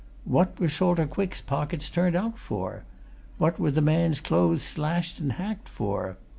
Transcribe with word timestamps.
What 0.25 0.59
were 0.59 0.67
Salter 0.67 1.05
Quick's 1.05 1.41
pockets 1.41 1.87
turned 1.87 2.15
out 2.15 2.39
for? 2.39 2.85
What 3.37 3.59
were 3.59 3.69
the 3.69 3.81
man's 3.83 4.19
clothes 4.19 4.63
slashed 4.63 5.19
and 5.19 5.33
hacked 5.33 5.69
for? 5.69 6.17